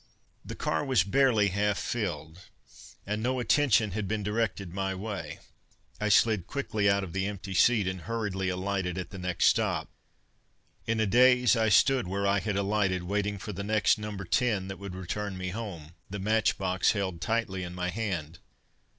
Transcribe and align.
The 0.43 0.55
car 0.55 0.83
was 0.83 1.03
barely 1.03 1.49
half 1.49 1.77
filled 1.77 2.39
and 3.05 3.21
no 3.21 3.39
attention 3.39 3.91
had 3.91 4.07
been 4.07 4.23
directed 4.23 4.73
my 4.73 4.95
way. 4.95 5.37
I 5.99 6.09
slid 6.09 6.47
quickly 6.47 6.89
out 6.89 7.03
of 7.03 7.13
the 7.13 7.27
empty 7.27 7.53
seat 7.53 7.85
and 7.87 8.01
hurriedly 8.01 8.49
alighted 8.49 8.97
at 8.97 9.11
the 9.11 9.19
next 9.19 9.45
stop. 9.45 9.91
In 10.87 10.99
a 10.99 11.05
daze, 11.05 11.55
I 11.55 11.69
stood 11.69 12.07
where 12.07 12.25
I 12.25 12.39
had 12.39 12.55
alighted 12.57 13.03
waiting 13.03 13.37
for 13.37 13.53
the 13.53 13.63
next 13.63 13.99
No. 13.99 14.17
10 14.17 14.69
that 14.69 14.79
would 14.79 14.95
return 14.95 15.37
me 15.37 15.49
home, 15.49 15.93
the 16.09 16.17
matchbox 16.17 16.93
held 16.93 17.21
tightly 17.21 17.61
in 17.61 17.75
my 17.75 17.89
hand. 17.91 18.39